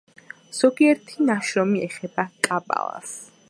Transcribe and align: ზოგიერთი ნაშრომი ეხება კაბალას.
ზოგიერთი 0.59 1.27
ნაშრომი 1.27 1.85
ეხება 1.91 2.29
კაბალას. 2.49 3.17